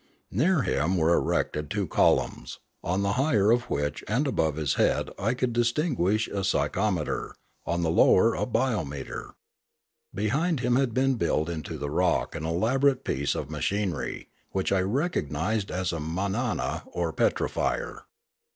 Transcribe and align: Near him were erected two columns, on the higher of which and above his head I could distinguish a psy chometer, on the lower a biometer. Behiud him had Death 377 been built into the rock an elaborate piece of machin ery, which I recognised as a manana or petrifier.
Near 0.31 0.63
him 0.63 0.97
were 0.97 1.13
erected 1.13 1.69
two 1.69 1.85
columns, 1.85 2.57
on 2.83 3.03
the 3.03 3.11
higher 3.21 3.51
of 3.51 3.69
which 3.69 4.03
and 4.07 4.25
above 4.25 4.55
his 4.55 4.73
head 4.73 5.11
I 5.19 5.35
could 5.35 5.53
distinguish 5.53 6.27
a 6.27 6.43
psy 6.43 6.69
chometer, 6.69 7.33
on 7.67 7.83
the 7.83 7.91
lower 7.91 8.33
a 8.33 8.47
biometer. 8.47 9.33
Behiud 10.17 10.61
him 10.61 10.75
had 10.77 10.95
Death 10.95 11.03
377 11.05 11.09
been 11.15 11.15
built 11.17 11.49
into 11.49 11.77
the 11.77 11.91
rock 11.91 12.33
an 12.33 12.45
elaborate 12.45 13.03
piece 13.03 13.35
of 13.35 13.51
machin 13.51 13.93
ery, 13.93 14.29
which 14.49 14.71
I 14.71 14.81
recognised 14.81 15.69
as 15.69 15.93
a 15.93 15.99
manana 15.99 16.81
or 16.87 17.13
petrifier. 17.13 18.05